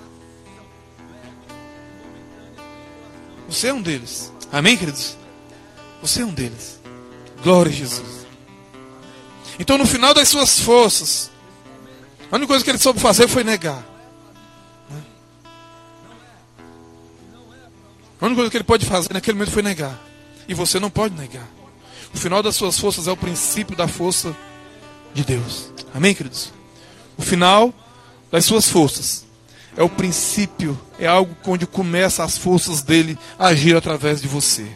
[3.49, 4.33] Você é um deles.
[4.51, 5.17] Amém, queridos?
[6.03, 6.81] Você é um deles.
[7.43, 8.27] Glória a Jesus.
[9.61, 11.31] Então, no final das suas forças,
[12.33, 13.96] a única coisa que ele soube fazer foi negar.
[18.21, 20.01] A única coisa que ele pode fazer naquele momento foi negar.
[20.49, 21.47] E você não pode negar.
[22.15, 24.35] O final das suas forças é o princípio da força
[25.13, 25.71] de Deus.
[25.95, 26.53] Amém, queridos?
[27.17, 27.75] O final
[28.31, 29.27] das suas forças
[29.77, 34.67] é o princípio, é algo onde começa as forças dele agir através de você.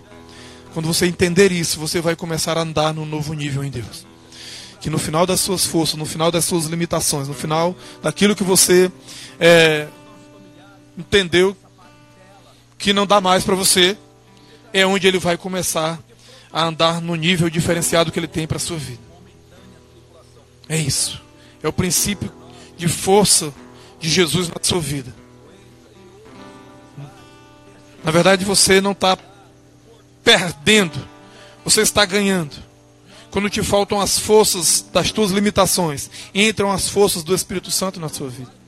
[0.74, 4.06] Quando você entender isso, você vai começar a andar num novo nível em Deus.
[4.80, 8.44] Que no final das suas forças, no final das suas limitações, no final daquilo que
[8.44, 8.90] você
[9.38, 9.88] é,
[10.96, 11.56] entendeu
[12.80, 13.96] que não dá mais para você,
[14.72, 16.00] é onde ele vai começar
[16.50, 19.02] a andar no nível diferenciado que ele tem para a sua vida.
[20.66, 21.20] É isso.
[21.62, 22.32] É o princípio
[22.78, 23.52] de força
[24.00, 25.14] de Jesus na sua vida.
[28.02, 29.18] Na verdade, você não está
[30.24, 31.06] perdendo,
[31.62, 32.56] você está ganhando.
[33.30, 38.08] Quando te faltam as forças das tuas limitações, entram as forças do Espírito Santo na
[38.08, 38.59] sua vida.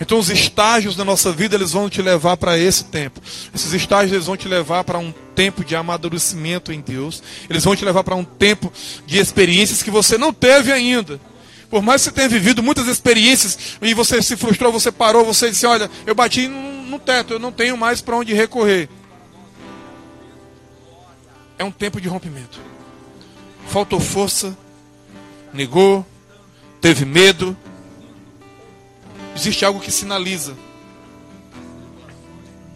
[0.00, 3.20] Então os estágios da nossa vida eles vão te levar para esse tempo.
[3.54, 7.22] Esses estágios eles vão te levar para um tempo de amadurecimento em Deus.
[7.48, 8.72] Eles vão te levar para um tempo
[9.06, 11.20] de experiências que você não teve ainda.
[11.70, 15.50] Por mais que você tenha vivido muitas experiências e você se frustrou, você parou, você
[15.50, 18.88] disse: Olha, eu bati no teto, eu não tenho mais para onde recorrer.
[21.58, 22.60] É um tempo de rompimento.
[23.66, 24.56] Faltou força,
[25.52, 26.04] negou,
[26.80, 27.56] teve medo.
[29.34, 30.54] Existe algo que sinaliza.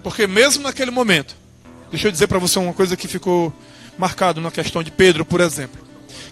[0.03, 1.37] Porque mesmo naquele momento,
[1.91, 3.53] deixa eu dizer para você uma coisa que ficou
[3.97, 5.81] marcado na questão de Pedro, por exemplo.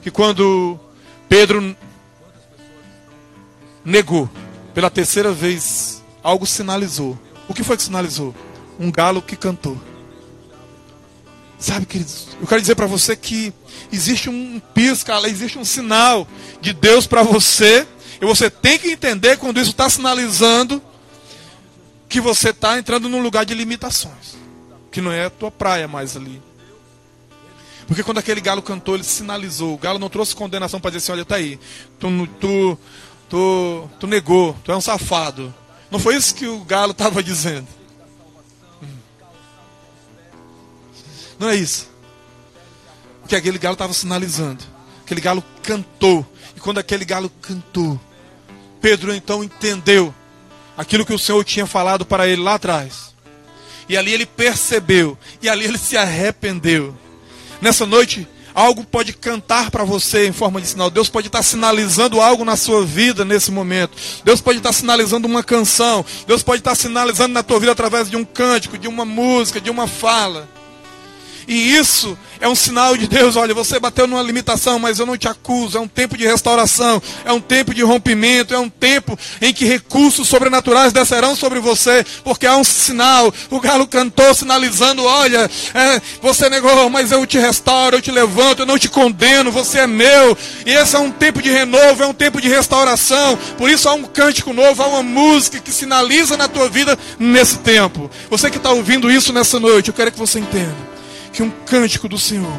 [0.02, 0.78] Que quando
[1.28, 1.76] Pedro
[3.84, 4.28] negou
[4.74, 7.18] pela terceira vez, algo sinalizou.
[7.48, 8.34] O que foi que sinalizou?
[8.78, 9.80] Um galo que cantou.
[11.58, 13.52] Sabe, queridos, eu quero dizer para você que
[13.90, 16.28] existe um pisca, existe um sinal
[16.60, 17.86] de Deus para você,
[18.20, 20.82] e você tem que entender quando isso está sinalizando
[22.08, 24.36] que você está entrando num lugar de limitações,
[24.90, 26.40] que não é a tua praia mais ali.
[27.86, 29.74] Porque quando aquele galo cantou, ele sinalizou.
[29.74, 31.58] O galo não trouxe condenação para dizer assim: olha, tá aí,
[32.00, 32.08] tu,
[32.40, 32.78] tu,
[33.28, 35.54] tu, tu negou, tu é um safado.
[35.90, 37.68] Não foi isso que o galo estava dizendo.
[41.38, 41.88] Não é isso.
[43.24, 44.64] O que aquele galo estava sinalizando.
[45.04, 46.26] Aquele galo cantou.
[46.66, 47.96] Quando aquele galo cantou,
[48.80, 50.12] Pedro então entendeu
[50.76, 53.14] aquilo que o Senhor tinha falado para ele lá atrás.
[53.88, 55.16] E ali ele percebeu.
[55.40, 56.92] E ali ele se arrependeu.
[57.62, 60.88] Nessa noite, Algo pode cantar para você em forma de sinal.
[60.88, 63.92] Deus pode estar sinalizando algo na sua vida nesse momento.
[64.24, 66.02] Deus pode estar sinalizando uma canção.
[66.26, 69.68] Deus pode estar sinalizando na tua vida através de um cântico, de uma música, de
[69.68, 70.48] uma fala.
[71.46, 73.36] E isso é um sinal de Deus.
[73.36, 75.78] Olha, você bateu numa limitação, mas eu não te acuso.
[75.78, 79.64] É um tempo de restauração, é um tempo de rompimento, é um tempo em que
[79.64, 83.32] recursos sobrenaturais descerão sobre você, porque há um sinal.
[83.50, 88.60] O galo cantou sinalizando: olha, é, você negou, mas eu te restauro, eu te levanto,
[88.60, 90.36] eu não te condeno, você é meu.
[90.64, 93.38] E esse é um tempo de renovo, é um tempo de restauração.
[93.56, 97.58] Por isso há um cântico novo, há uma música que sinaliza na tua vida nesse
[97.58, 98.10] tempo.
[98.28, 100.95] Você que está ouvindo isso nessa noite, eu quero que você entenda
[101.36, 102.58] que um cântico do Senhor,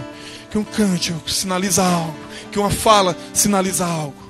[0.52, 2.16] que um cântico sinaliza algo,
[2.52, 4.30] que uma fala sinaliza algo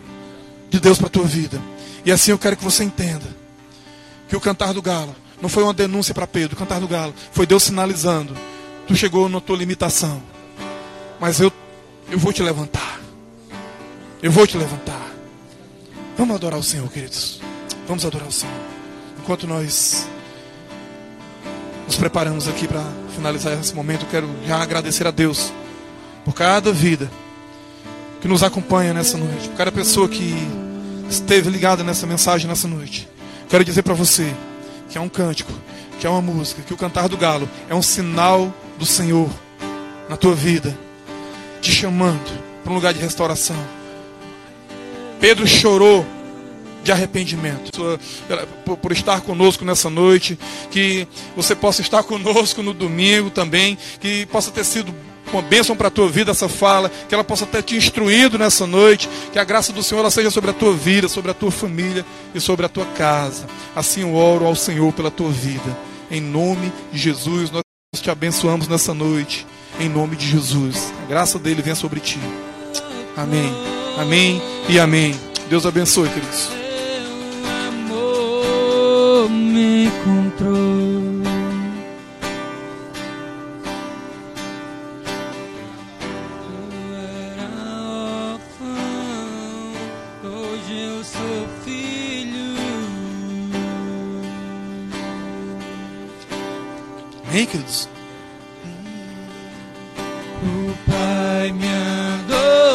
[0.69, 1.61] de Deus para a tua vida.
[2.05, 3.25] E assim eu quero que você entenda
[4.29, 7.13] que o cantar do galo não foi uma denúncia para Pedro, o cantar do galo
[7.33, 8.37] foi Deus sinalizando:
[8.87, 10.23] tu chegou na tua limitação,
[11.19, 11.51] mas eu,
[12.09, 13.01] eu vou te levantar.
[14.23, 15.11] Eu vou te levantar.
[16.17, 17.41] Vamos adorar o Senhor, queridos.
[17.85, 18.55] Vamos adorar o Senhor.
[19.19, 20.07] Enquanto nós
[21.87, 22.83] nos preparamos aqui para
[23.15, 25.53] finalizar esse momento, eu quero já agradecer a Deus
[26.25, 27.09] por cada vida
[28.21, 30.35] que nos acompanha nessa noite, por cada pessoa que
[31.09, 33.07] esteve ligada nessa mensagem nessa noite.
[33.47, 34.35] Quero dizer para você
[34.89, 35.53] que é um cântico,
[35.97, 39.29] que é uma música, que o cantar do galo é um sinal do Senhor
[40.09, 40.77] na tua vida,
[41.61, 43.57] te chamando para um lugar de restauração.
[45.21, 46.05] Pedro chorou
[46.87, 47.69] de arrependimento.
[48.81, 50.39] Por, estar conosco nessa noite,
[50.71, 54.95] que você possa estar conosco no domingo também, que possa ter sido
[55.33, 58.65] uma bênção para a tua vida essa fala, que ela possa ter te instruído nessa
[58.65, 62.05] noite, que a graça do Senhor seja sobre a tua vida, sobre a tua família
[62.33, 63.45] e sobre a tua casa.
[63.75, 65.77] Assim eu oro ao Senhor pela tua vida.
[66.09, 67.51] Em nome de Jesus.
[67.51, 67.63] Nós
[68.01, 69.45] te abençoamos nessa noite,
[69.77, 70.93] em nome de Jesus.
[71.03, 72.19] A graça dele venha sobre ti.
[73.17, 73.53] Amém.
[73.97, 75.13] Amém e amém.
[75.49, 76.56] Deus abençoe, queridos.
[79.57, 80.53] Me encontrou.
[86.53, 86.95] Eu
[87.33, 87.49] era
[88.33, 89.73] órfão,
[90.23, 92.55] hoje eu sou filho.
[97.27, 97.89] Amém, queridos?
[100.43, 101.67] O Pai me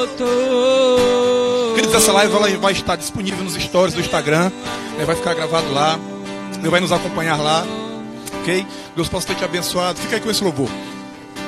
[0.08, 1.74] adotou.
[1.76, 4.50] Queridos, essa live ela vai estar disponível nos stories do Instagram.
[4.98, 5.04] né?
[5.04, 5.96] Vai ficar gravado lá.
[6.62, 7.66] Deus vai nos acompanhar lá.
[8.40, 8.64] Ok?
[8.94, 9.98] Deus possa ter te abençoado.
[9.98, 10.70] Fica aí com esse louvor.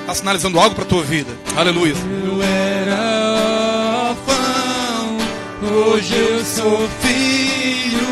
[0.00, 1.30] Está sinalizando algo para a tua vida.
[1.56, 1.94] Aleluia.
[2.26, 5.16] Eu era órfão,
[5.62, 8.04] hoje eu sou filho.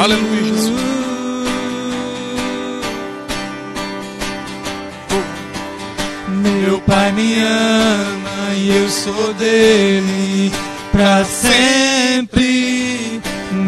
[0.00, 0.82] Aleluia, Jesus.
[6.28, 10.50] Meu pai me ama e eu sou dele
[10.90, 12.51] pra sempre.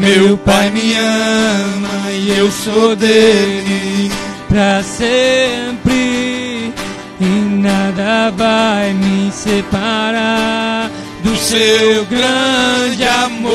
[0.04, 4.12] Meu pai me ama e eu sou dele
[4.50, 6.70] pra sempre.
[7.18, 10.90] E nada vai me separar
[11.22, 13.54] do seu grande amor.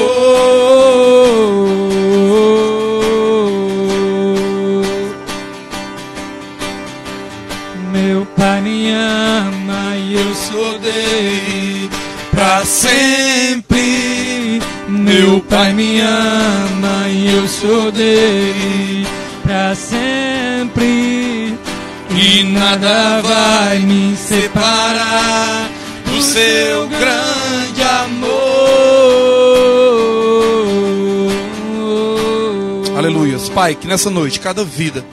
[7.91, 11.91] Meu pai me ama e eu sou dele
[12.31, 13.28] pra sempre.
[15.49, 19.07] Pai me ama e eu sou dele
[19.41, 21.57] pra sempre.
[22.11, 25.69] E nada vai me separar
[26.05, 28.29] do seu grande amor.
[32.97, 33.37] Aleluia.
[33.53, 35.05] Pai, que nessa noite, cada vida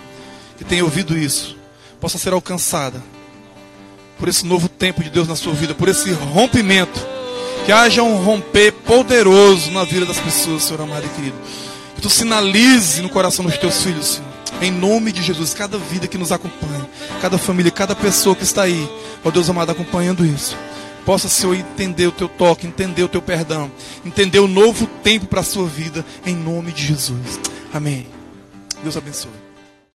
[0.58, 1.56] que tem ouvido isso
[2.00, 3.02] possa ser alcançada
[4.18, 7.06] por esse novo tempo de Deus na sua vida, por esse rompimento.
[7.66, 11.36] Que haja um romper poderoso na vida das pessoas, Senhor amado e querido.
[11.96, 14.36] Que tu sinalize no coração dos teus filhos, Senhor.
[14.62, 16.88] Em nome de Jesus, cada vida que nos acompanha,
[17.20, 18.88] cada família, cada pessoa que está aí,
[19.24, 20.56] ó Deus amado, acompanhando isso.
[21.04, 23.68] Possa, Senhor, entender o teu toque, entender o teu perdão,
[24.04, 27.40] entender o novo tempo para a sua vida, em nome de Jesus.
[27.74, 28.06] Amém.
[28.84, 29.45] Deus abençoe.